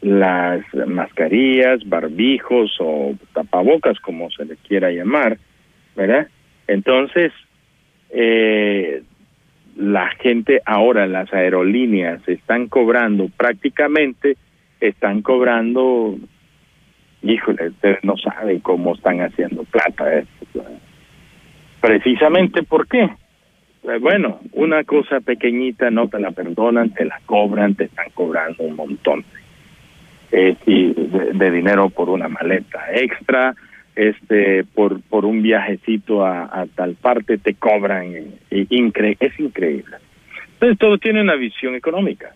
[0.03, 5.38] Las mascarillas, barbijos o tapabocas, como se le quiera llamar,
[5.94, 6.29] ¿verdad?
[6.66, 7.33] Entonces,
[8.11, 9.03] eh,
[9.77, 14.37] la gente ahora, las aerolíneas están cobrando prácticamente,
[14.81, 16.16] están cobrando,
[17.22, 20.25] híjole, ustedes no saben cómo están haciendo plata.
[21.87, 23.05] Precisamente por qué.
[23.05, 28.64] Eh, bueno, una cosa pequeñita no te la perdonan, te la cobran, te están cobrando
[28.64, 29.25] un montón
[30.33, 33.55] eh, de dinero por una maleta extra,
[33.94, 39.96] este por por un viajecito a, tal parte te cobran y, es increíble
[40.53, 42.35] entonces todo tiene una visión económica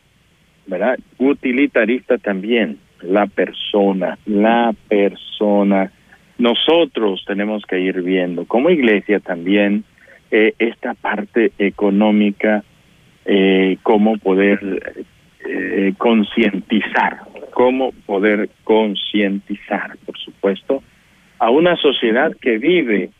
[0.66, 5.92] verdad utilitarista también la persona la persona
[6.40, 9.84] nosotros tenemos que ir viendo como iglesia también
[10.30, 12.64] eh, esta parte económica
[13.26, 15.04] eh, cómo poder
[15.46, 17.20] eh, concientizar
[17.52, 20.82] cómo poder concientizar por supuesto
[21.38, 23.10] a una sociedad que vive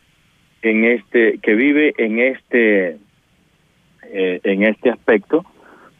[0.63, 2.97] en este que vive en este
[4.13, 5.45] en este aspecto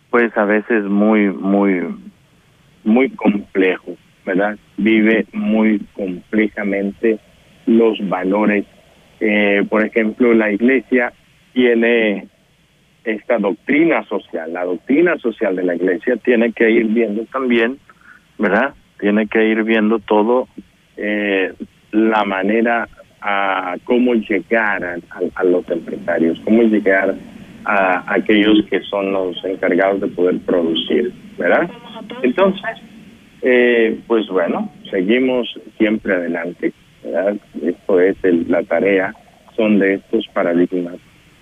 [0.10, 1.82] pues a veces muy muy
[2.84, 7.20] muy complejo verdad vive muy complejamente
[7.66, 8.66] los valores.
[9.20, 11.14] Eh, por ejemplo la iglesia
[11.54, 12.28] tiene
[13.04, 14.54] esta doctrina social.
[14.54, 17.78] La doctrina social de la iglesia tiene que ir viendo también
[18.38, 20.48] verdad tiene que ir viendo todo
[20.96, 21.54] eh,
[21.92, 22.88] la manera
[23.20, 27.16] a cómo llegar a, los empresarios, cómo llegar
[27.66, 31.70] a, aquellos que son los encargados de poder producir, ¿verdad?
[32.24, 32.62] Entonces,
[33.42, 36.74] eh, pues bueno, seguimos siempre adelante.
[37.62, 39.14] Esto es la tarea,
[39.56, 40.96] son de estos paradigmas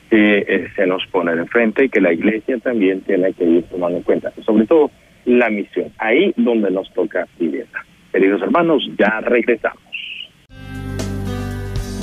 [0.10, 3.64] que eh, se nos pone de frente y que la iglesia también tiene que ir
[3.64, 4.90] tomando en cuenta, sobre todo
[5.26, 7.68] la misión, ahí donde nos toca vivir.
[8.12, 9.84] Queridos hermanos, ya regresamos.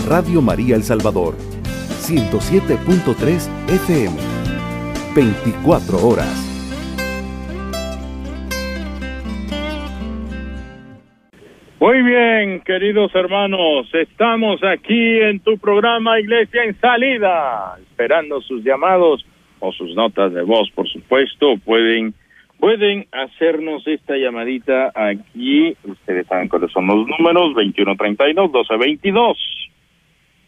[0.09, 4.17] Radio María El Salvador, 107.3 FM,
[5.17, 6.56] 24 horas.
[11.79, 19.27] Muy bien, queridos hermanos, estamos aquí en tu programa Iglesia en Salida, esperando sus llamados
[19.61, 22.15] o sus notas de voz, por supuesto, pueden
[22.59, 29.69] pueden hacernos esta llamadita aquí, ustedes saben cuáles son los números, 2132 1222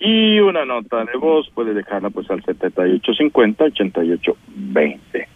[0.00, 5.26] y una nota de voz puede dejarla pues al 7850-8820,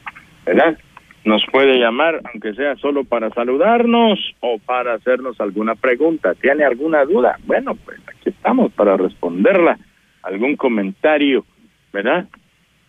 [0.46, 0.78] ¿verdad?
[1.24, 6.35] Nos puede llamar, aunque sea solo para saludarnos o para hacernos alguna pregunta.
[6.35, 7.38] ¿Tiene alguna duda?
[7.44, 9.78] Bueno, pues aquí estamos para responderla.
[10.22, 11.44] Algún comentario,
[11.92, 12.26] ¿verdad?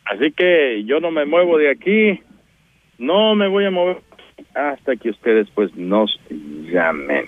[0.06, 2.20] Así que yo no me muevo de aquí,
[2.98, 3.98] no me voy a mover
[4.56, 7.28] hasta que ustedes pues nos llamen,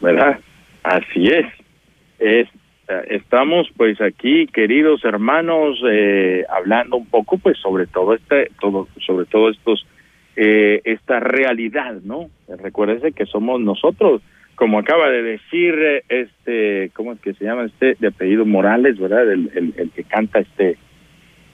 [0.00, 0.38] ¿verdad?
[0.82, 1.46] Así es.
[2.18, 2.48] Es
[3.10, 9.26] estamos pues aquí queridos hermanos eh, hablando un poco pues sobre todo este todo sobre
[9.26, 9.86] todo estos
[10.40, 14.22] eh, esta realidad no recuérdense que somos nosotros
[14.54, 15.74] como acaba de decir
[16.08, 20.76] este cómo es que se llama este de apellido Morales verdad el, que canta este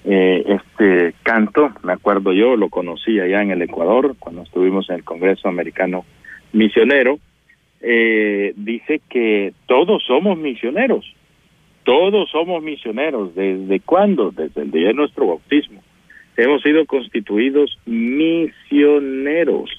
[0.05, 4.97] eh, este canto me acuerdo yo lo conocí allá en el Ecuador cuando estuvimos en
[4.97, 6.05] el Congreso Americano
[6.53, 7.18] Misionero
[7.81, 11.05] dice que todos somos misioneros
[11.85, 13.35] todos somos misioneros.
[13.35, 14.31] ¿Desde cuándo?
[14.31, 15.83] Desde el día de nuestro bautismo.
[16.37, 19.70] Hemos sido constituidos misioneros.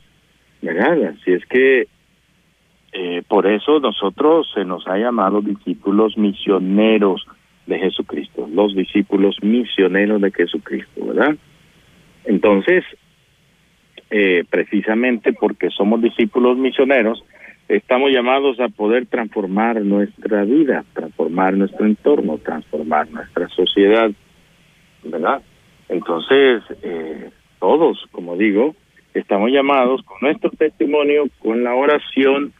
[0.62, 1.04] ¿Verdad?
[1.10, 1.88] Así es que
[2.94, 7.28] eh, por eso nosotros se nos ha llamado discípulos misioneros
[7.68, 11.36] de Jesucristo, los discípulos misioneros de Jesucristo, ¿verdad?
[12.24, 12.86] Entonces,
[14.10, 17.24] eh, precisamente porque somos discípulos misioneros,
[17.68, 24.10] estamos llamados a poder transformar nuestra vida, transformar nuestro entorno, transformar nuestra sociedad,
[25.04, 25.41] ¿verdad?
[25.89, 28.76] Entonces, eh, todos, como digo,
[29.13, 32.54] estamos llamados con nuestro testimonio, con la oración,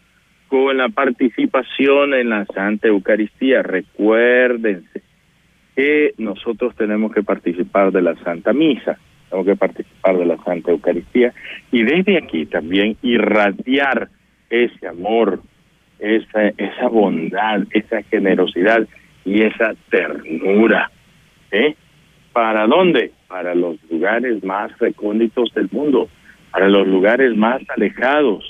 [0.48, 3.64] con la participación en la Santa Eucaristía.
[3.64, 5.02] Recuérdense
[5.76, 8.98] que nosotros tenemos que participar de la Santa Misa,
[9.30, 11.34] tenemos que participar de la Santa Eucaristía
[11.72, 14.10] y desde aquí también irradiar
[14.50, 15.42] ese amor,
[16.00, 18.88] esa, esa bondad, esa generosidad
[19.26, 20.92] y esa ternura.
[21.52, 21.76] ¿eh?
[22.36, 23.14] ¿Para dónde?
[23.30, 26.10] Para los lugares más recónditos del mundo,
[26.52, 28.44] para los lugares más alejados.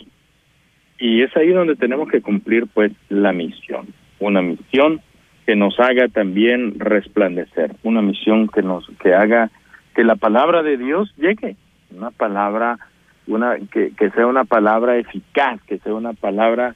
[0.98, 3.86] Y es ahí donde tenemos que cumplir pues la misión,
[4.17, 5.02] una misión
[5.45, 9.52] que nos haga también resplandecer, una misión que nos que haga
[9.93, 11.56] que la palabra de Dios llegue,
[11.95, 12.80] una palabra
[13.28, 16.74] una que, sea una palabra eficaz, que sea una palabra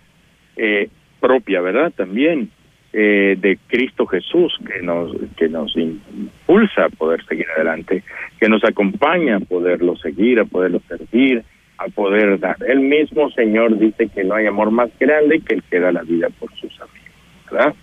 [0.57, 1.91] eh, propia, ¿verdad?
[1.91, 2.51] También
[2.91, 8.03] eh, de Cristo Jesús que nos que nos impulsa a poder seguir adelante,
[8.39, 11.43] que nos acompaña a poderlo seguir, a poderlo servir,
[11.77, 12.57] a poder dar.
[12.67, 16.03] El mismo Señor dice que no hay amor más grande que el que da la
[16.03, 17.75] vida por sus amigos, ¿verdad?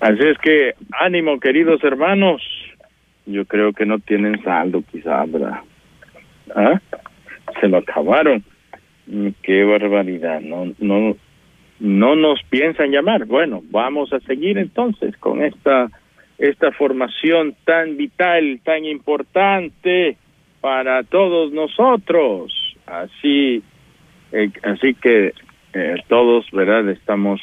[0.00, 2.42] Así es que ánimo, queridos hermanos.
[3.26, 5.60] Yo creo que no tienen saldo, quizá, ¿verdad?
[6.54, 6.80] ¿Ah?
[7.60, 8.42] Se lo acabaron.
[9.42, 10.40] Qué barbaridad.
[10.40, 11.16] No, no,
[11.80, 13.26] no nos piensan llamar.
[13.26, 15.90] Bueno, vamos a seguir entonces con esta
[16.38, 20.16] esta formación tan vital, tan importante
[20.60, 22.52] para todos nosotros.
[22.86, 23.62] Así
[24.32, 25.32] eh, así que
[25.74, 26.88] eh, todos, ¿verdad?
[26.88, 27.40] Estamos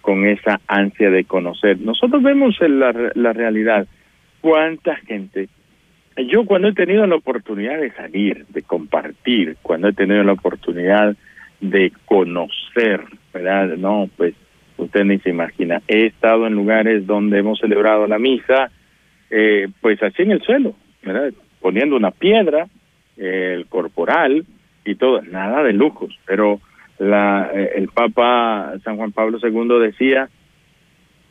[0.00, 1.80] con esa ansia de conocer.
[1.80, 3.86] Nosotros vemos la, la realidad.
[4.40, 5.48] ¿Cuánta gente?
[6.28, 11.16] Yo cuando he tenido la oportunidad de salir, de compartir, cuando he tenido la oportunidad
[11.60, 13.76] de conocer, ¿verdad?
[13.76, 14.34] No, pues
[14.76, 15.82] usted ni se imagina.
[15.88, 18.70] He estado en lugares donde hemos celebrado la misa,
[19.30, 21.32] eh, pues así en el suelo, ¿verdad?
[21.60, 22.66] Poniendo una piedra,
[23.16, 24.44] eh, el corporal
[24.84, 26.60] y todo, nada de lujos, pero
[26.98, 30.28] la, eh, el Papa San Juan Pablo II decía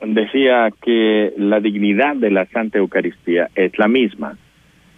[0.02, 4.38] decía que la dignidad de la Santa Eucaristía es la misma.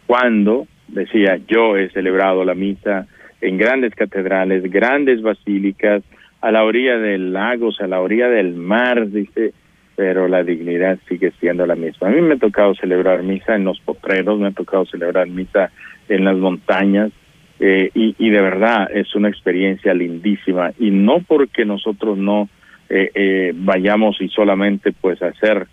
[0.06, 3.08] Cuando decía yo he celebrado la misa
[3.41, 6.04] en grandes catedrales, grandes basílicas,
[6.41, 9.54] a la orilla del lago, a la orilla del mar, dice,
[9.95, 12.08] pero la dignidad sigue siendo la misma.
[12.08, 15.71] A mí me ha tocado celebrar misa en los potreros, me ha tocado celebrar misa
[16.08, 17.12] en las montañas,
[17.60, 22.50] eh, y, y de verdad es una experiencia lindísima, y no porque nosotros no
[22.89, 25.67] eh, eh, vayamos y solamente pues hacer,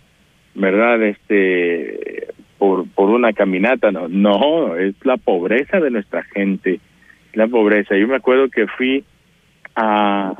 [0.53, 1.01] ¿verdad?
[1.03, 6.79] Este, por, por una caminata, no, no, es la pobreza de nuestra gente,
[7.35, 7.95] la pobreza.
[7.95, 9.03] Yo me acuerdo que fui
[9.75, 10.33] a,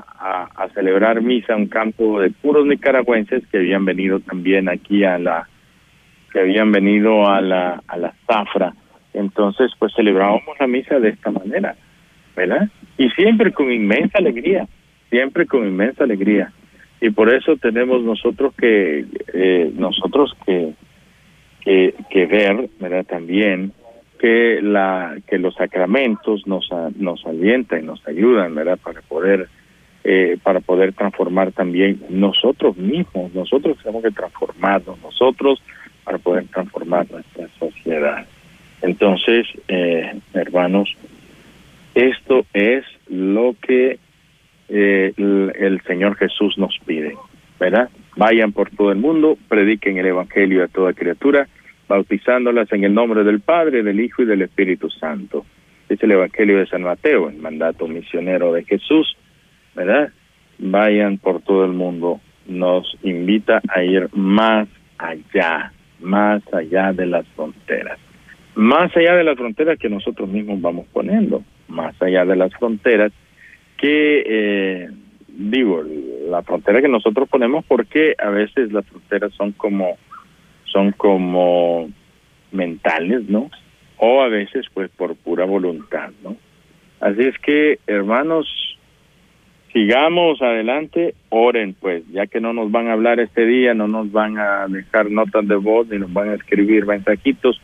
[0.73, 5.47] celebrar misa a un campo de puros nicaragüenses que habían venido también aquí a la
[6.31, 8.73] que habían venido a la a la zafra.
[9.13, 11.75] Entonces pues celebrábamos la misa de esta manera
[12.35, 14.67] verdad y siempre con inmensa alegría
[15.09, 16.51] siempre con inmensa alegría.
[17.01, 20.73] Y por eso tenemos nosotros que eh, nosotros que,
[21.61, 23.71] que que ver verdad también
[24.19, 29.47] que la que los sacramentos nos nos alientan y nos ayudan verdad para poder
[30.03, 33.33] eh, para poder transformar también nosotros mismos.
[33.33, 35.61] Nosotros tenemos que transformarnos nosotros
[36.03, 38.25] para poder transformar nuestra sociedad.
[38.81, 40.95] Entonces eh, hermanos
[41.93, 43.99] esto es lo que
[44.69, 47.15] eh, el, el Señor Jesús nos pide
[47.59, 51.47] verdad vayan por todo el mundo prediquen el evangelio a toda criatura
[51.87, 55.45] bautizándolas en el nombre del Padre, del Hijo y del Espíritu Santo.
[55.89, 59.15] Es el Evangelio de San Mateo, el mandato misionero de Jesús,
[59.75, 60.11] ¿verdad?
[60.57, 62.21] Vayan por todo el mundo.
[62.47, 64.67] Nos invita a ir más
[64.97, 67.99] allá, más allá de las fronteras.
[68.55, 73.11] Más allá de las fronteras que nosotros mismos vamos poniendo, más allá de las fronteras
[73.77, 74.89] que, eh,
[75.27, 75.83] digo,
[76.29, 79.97] la frontera que nosotros ponemos porque a veces las fronteras son como
[80.75, 81.89] son como
[82.51, 83.49] mentales, ¿no?
[83.97, 86.35] O a veces pues por pura voluntad, ¿no?
[86.99, 88.45] Así es que, hermanos,
[89.71, 94.11] sigamos adelante, oren pues, ya que no nos van a hablar este día, no nos
[94.11, 97.61] van a dejar notas de voz ni nos van a escribir mensajitos,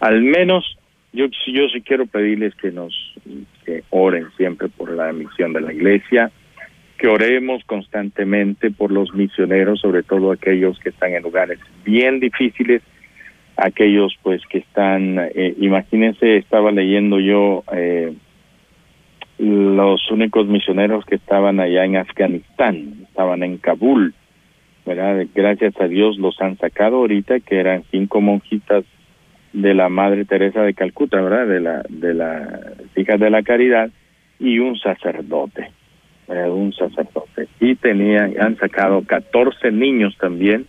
[0.00, 0.78] al menos
[1.12, 2.94] yo, yo sí quiero pedirles que nos
[3.66, 6.30] que oren siempre por la emisión de la iglesia,
[6.98, 12.82] que oremos constantemente por los misioneros, sobre todo aquellos que están en lugares bien difíciles,
[13.56, 18.14] aquellos pues que están, eh, imagínense, estaba leyendo yo eh,
[19.38, 24.14] los únicos misioneros que estaban allá en Afganistán, estaban en Kabul,
[24.84, 25.26] ¿verdad?
[25.34, 28.84] Gracias a Dios los han sacado ahorita, que eran cinco monjitas
[29.52, 31.46] de la Madre Teresa de Calcuta, ¿verdad?
[31.46, 32.60] De la de las
[32.96, 33.90] hijas de la caridad
[34.38, 35.70] y un sacerdote,
[36.28, 37.48] un sacerdote.
[37.60, 40.66] Y tenían han sacado 14 niños también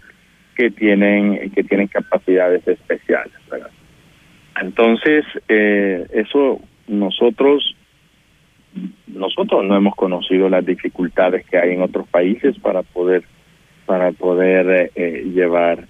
[0.56, 3.34] que tienen que tienen capacidades especiales.
[4.60, 7.76] Entonces, eh, eso nosotros
[9.08, 13.24] nosotros no hemos conocido las dificultades que hay en otros países para poder
[13.86, 15.88] para poder eh, eh, llevar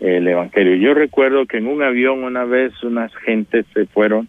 [0.00, 0.76] el evangelio.
[0.76, 4.28] Yo recuerdo que en un avión una vez unas gentes se fueron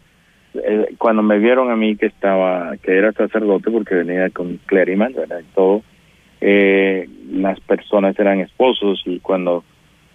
[0.53, 5.13] eh, cuando me vieron a mí que estaba que era sacerdote porque venía con cleriman,
[5.13, 5.39] ¿verdad?
[5.39, 5.83] Y todo
[6.39, 9.63] las personas eran esposos y cuando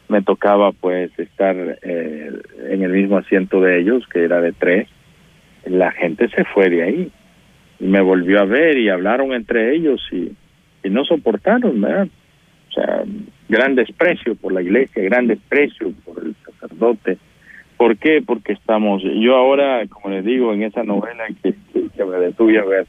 [0.09, 4.89] me tocaba pues estar en el mismo asiento de ellos que era de tres
[5.67, 7.13] la gente se fue de ahí
[7.83, 10.33] me volvió a ver y hablaron entre ellos y,
[10.85, 12.09] y no soportaron, ¿verdad?
[12.69, 13.03] O sea,
[13.49, 17.19] gran desprecio por la iglesia, gran desprecio por el sacerdote.
[17.83, 18.23] ¿Por qué?
[18.25, 22.65] Porque estamos, yo ahora, como les digo, en esa novela que, que, me detuve a
[22.65, 22.87] ver,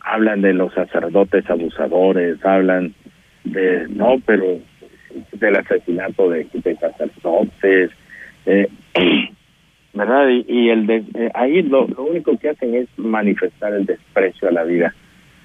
[0.00, 2.94] hablan de los sacerdotes abusadores, hablan
[3.44, 4.58] de, no, pero
[5.34, 7.92] del asesinato de, de sacerdotes,
[8.46, 8.68] eh,
[9.94, 10.26] ¿verdad?
[10.48, 14.64] Y, el de, eh, ahí lo, único que hacen es manifestar el desprecio a la
[14.64, 14.96] vida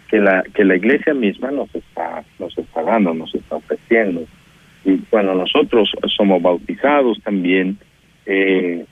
[0.09, 4.23] que la que la iglesia misma nos está nos está dando, nos está ofreciendo.
[4.83, 7.77] Y cuando nosotros somos bautizados también,
[8.25, 8.85] eh,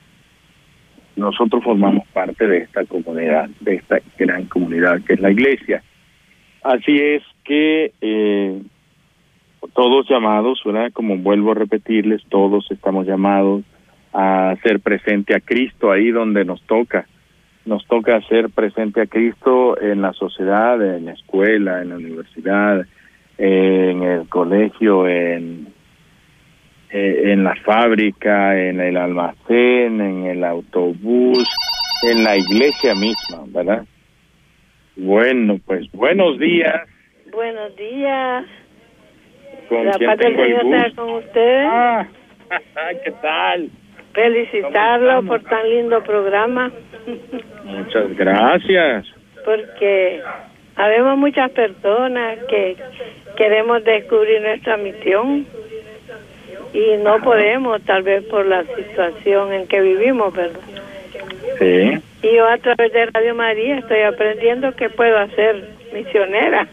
[1.16, 5.82] nosotros formamos parte de esta comunidad, de esta gran comunidad que es la iglesia.
[6.62, 8.62] Así es que eh,
[9.74, 10.92] todos llamados, ¿verdad?
[10.92, 13.62] Como vuelvo a repetirles, todos estamos llamados
[14.12, 17.06] a hacer presente a Cristo ahí donde nos toca.
[17.64, 22.86] Nos toca hacer presente a Cristo en la sociedad, en la escuela, en la universidad,
[23.38, 25.68] en el colegio, en,
[26.92, 31.48] eh, en la fábrica, en el almacén, en el autobús,
[32.02, 33.84] en la iglesia misma, ¿verdad?
[34.96, 36.82] Bueno, pues buenos días.
[37.30, 38.44] Buenos días.
[39.68, 41.02] ¿Con la quién tengo el Señor está gusto?
[41.06, 41.64] con usted.
[41.64, 42.06] Ah,
[43.04, 43.70] ¿qué tal?
[44.12, 46.70] Felicitarlo ¿Cómo por tan lindo programa,
[47.64, 49.06] Muchas gracias.
[49.46, 50.20] porque
[50.76, 52.76] habemos muchas personas que
[53.38, 55.46] queremos descubrir nuestra misión
[56.72, 60.60] y no podemos, tal vez por la situación en que vivimos, ¿verdad?
[61.58, 61.92] Sí.
[62.22, 66.66] Y yo a través de Radio María estoy aprendiendo que puedo hacer misionera.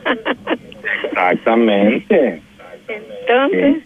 [1.03, 2.41] Exactamente.
[2.87, 3.83] Entonces,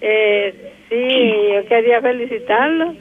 [0.00, 2.94] eh, sí, yo quería felicitarlo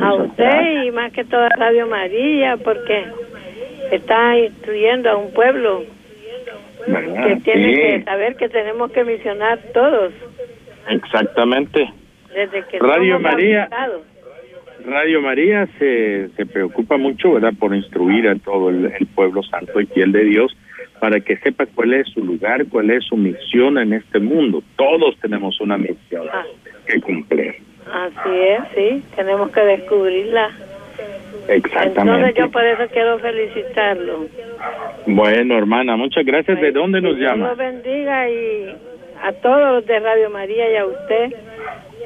[0.00, 3.04] a, usted y más que todo a Radio María porque
[3.90, 5.84] está instruyendo a un pueblo
[6.86, 7.26] ¿Verdad?
[7.26, 10.12] que tiene Sí, que saber que tenemos que misionar todos
[10.90, 11.92] exactamente.
[12.34, 13.68] desde que Radio María.
[13.70, 14.02] bautizados.
[14.86, 19.80] Radio María se, se preocupa mucho, ¿verdad?, por instruir a todo el, el pueblo santo
[19.80, 20.56] y fiel de Dios
[21.00, 24.62] para que sepa cuál es su lugar, cuál es su misión en este mundo.
[24.76, 26.44] Todos tenemos una misión Ah.
[26.86, 27.56] que cumplir.
[27.92, 30.48] Así es, sí, tenemos que descubrirla.
[31.48, 32.34] Entonces Exactamente.
[32.40, 34.26] yo por eso quiero felicitarlo.
[35.06, 36.60] Bueno, hermana, muchas gracias.
[36.60, 37.48] ¿De dónde nos Dios llama?
[37.48, 38.74] los bendiga y
[39.22, 41.32] a todos los de Radio María y a usted.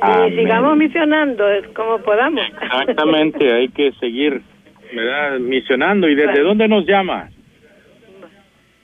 [0.01, 0.33] Amén.
[0.33, 2.43] Y sigamos misionando eh, como podamos.
[2.61, 4.43] Exactamente, hay que seguir,
[4.93, 6.09] ¿verdad?, misionando.
[6.09, 7.29] ¿Y desde dónde nos llama?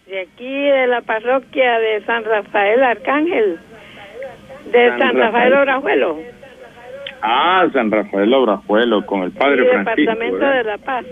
[0.07, 3.59] De aquí, de la parroquia de San Rafael Arcángel,
[4.73, 5.53] de San San, Rafael Rafael.
[5.55, 6.19] Orajuelo,
[7.21, 10.01] Ah, San Rafael Obrajuelo, con el Padre Francisco.
[10.01, 10.57] Departamento ¿verdad?
[10.57, 11.05] de La Paz.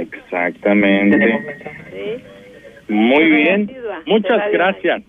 [0.00, 1.38] Exactamente.
[1.92, 2.24] ¿sí?
[2.88, 3.70] Muy bien.
[4.06, 5.02] Muchas gracias.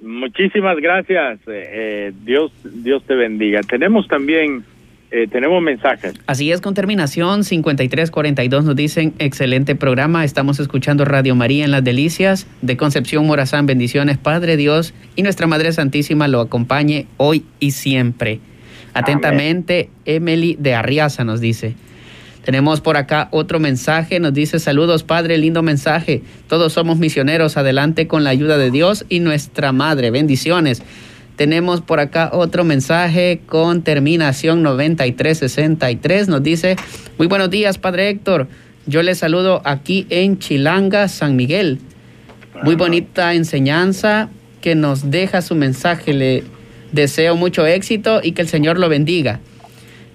[0.00, 1.40] Muchísimas gracias.
[1.46, 3.60] Eh, eh, Dios Dios te bendiga.
[3.62, 4.64] Tenemos también
[5.10, 6.14] eh, tenemos mensajes.
[6.26, 11.82] Así es, con terminación 5342 nos dicen, excelente programa, estamos escuchando Radio María en las
[11.82, 17.70] Delicias de Concepción Morazán, bendiciones Padre Dios y nuestra Madre Santísima lo acompañe hoy y
[17.70, 18.40] siempre.
[18.92, 21.74] Atentamente, Emily de Arriaza nos dice.
[22.48, 26.22] Tenemos por acá otro mensaje, nos dice saludos Padre, lindo mensaje.
[26.48, 30.82] Todos somos misioneros, adelante con la ayuda de Dios y nuestra Madre, bendiciones.
[31.36, 36.28] Tenemos por acá otro mensaje con terminación 9363.
[36.28, 36.76] Nos dice,
[37.18, 38.48] muy buenos días, Padre Héctor.
[38.86, 41.80] Yo le saludo aquí en Chilanga, San Miguel.
[42.62, 44.30] Muy bonita enseñanza
[44.62, 46.14] que nos deja su mensaje.
[46.14, 46.44] Le
[46.92, 49.40] deseo mucho éxito y que el Señor lo bendiga.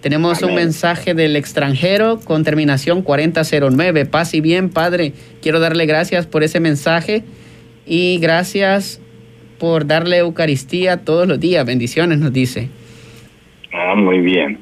[0.04, 4.06] Tenemos un mensaje del extranjero con terminación 4009.
[4.06, 5.14] Paz y bien, Padre.
[5.42, 7.24] Quiero darle gracias por ese mensaje
[7.86, 9.00] y gracias
[9.60, 11.66] por darle Eucaristía todos los días.
[11.66, 12.68] Bendiciones, nos dice.
[13.72, 14.60] Ah, muy bien.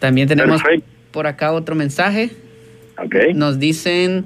[0.00, 0.60] También tenemos
[1.12, 2.30] por acá otro mensaje.
[2.98, 3.34] Okay.
[3.34, 4.24] Nos dicen,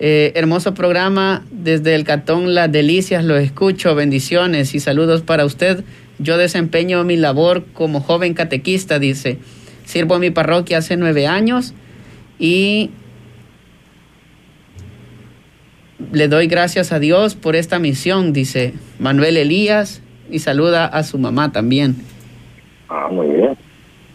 [0.00, 5.84] eh, hermoso programa desde el Catón Las Delicias, lo escucho, bendiciones y saludos para usted.
[6.18, 9.38] Yo desempeño mi labor como joven catequista, dice.
[9.88, 11.72] Sirvo en mi parroquia hace nueve años
[12.38, 12.90] y
[16.12, 21.18] le doy gracias a Dios por esta misión, dice Manuel Elías, y saluda a su
[21.18, 21.96] mamá también.
[22.90, 23.56] Ah, muy bien.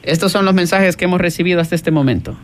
[0.04, 2.38] Estos son los mensajes que hemos recibido hasta este momento.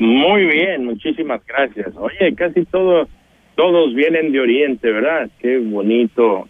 [0.00, 1.94] Muy bien, muchísimas gracias.
[1.94, 3.08] Oye, casi todos,
[3.54, 5.30] todos vienen de Oriente, ¿verdad?
[5.38, 6.48] Qué bonito.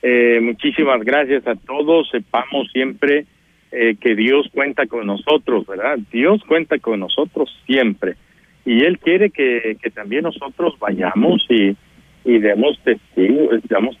[0.00, 2.08] Eh, muchísimas gracias a todos.
[2.08, 3.26] Sepamos siempre
[3.72, 5.98] eh, que Dios cuenta con nosotros, ¿verdad?
[6.12, 8.14] Dios cuenta con nosotros siempre.
[8.64, 11.76] Y Él quiere que, también nosotros vayamos y,
[12.24, 13.50] demos, testigo,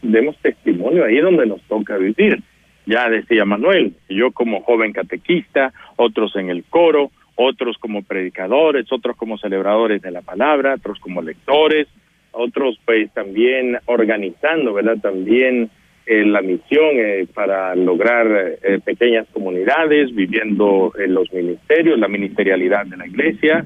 [0.02, 2.42] demos testimonio ahí donde nos toca vivir.
[2.84, 9.16] Ya decía Manuel, yo como joven catequista, otros en el coro, otros como predicadores, otros
[9.16, 11.86] como celebradores de la palabra, otros como lectores,
[12.32, 14.98] otros pues también organizando, ¿verdad?
[15.00, 15.70] También
[16.06, 18.26] eh, la misión eh, para lograr
[18.62, 23.64] eh, pequeñas comunidades, viviendo en los ministerios, la ministerialidad de la iglesia.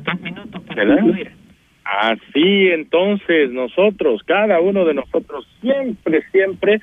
[0.74, 1.04] ¿verdad?
[1.84, 6.80] Así entonces nosotros, cada uno de nosotros, siempre, siempre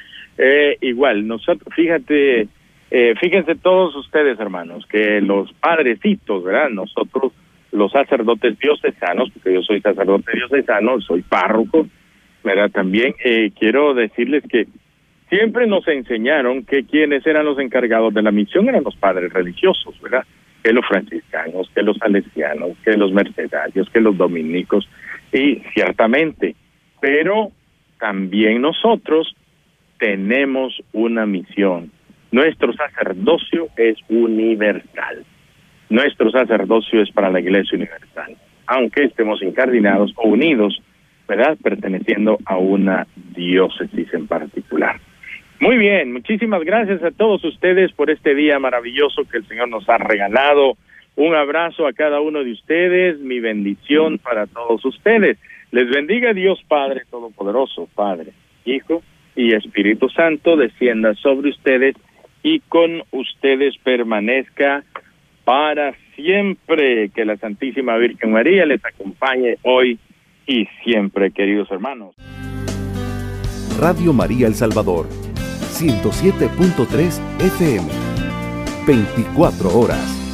[0.82, 1.26] igual.
[1.26, 2.48] Nosotros, fíjate,
[2.90, 6.70] eh, fíjense todos ustedes, hermanos, que los padrecitos, ¿verdad?
[6.70, 7.34] Nosotros,
[7.72, 11.88] los sacerdotes diocesanos, porque yo soy sacerdote diocesano, soy párroco,
[12.44, 12.72] ¿verdad?
[12.72, 14.68] También eh, quiero decirles que
[15.30, 20.00] siempre nos enseñaron que quienes eran los encargados de la misión eran los padres religiosos,
[20.02, 20.24] ¿verdad?
[20.64, 24.88] Que los franciscanos, que los salesianos, que los mercedarios, que los dominicos,
[25.32, 26.56] y ciertamente,
[27.00, 27.52] pero
[28.00, 29.36] también nosotros
[30.00, 31.92] tenemos una misión
[32.32, 35.26] nuestro sacerdocio es universal.
[35.90, 40.82] Nuestro sacerdocio es para la Iglesia Universal, aunque estemos incardinados o unidos,
[41.28, 41.58] ¿verdad?
[41.64, 45.00] Perteneciendo a una diócesis en particular.
[45.60, 49.88] Muy bien, muchísimas gracias a todos ustedes por este día maravilloso que el Señor nos
[49.90, 50.78] ha regalado.
[51.16, 55.40] Un abrazo a cada uno de ustedes, mi bendición para todos ustedes.
[55.72, 58.34] Les bendiga Dios Padre Todopoderoso, Padre,
[58.66, 59.02] Hijo
[59.36, 61.96] y Espíritu Santo, descienda sobre ustedes
[62.44, 64.84] y con ustedes permanezca
[65.44, 67.10] para siempre.
[67.10, 69.98] Que la Santísima Virgen María les acompañe hoy
[70.46, 72.16] y siempre, queridos hermanos.
[73.80, 75.08] Radio María El Salvador,
[75.80, 77.86] 107.3 FM,
[78.86, 80.27] 24 horas.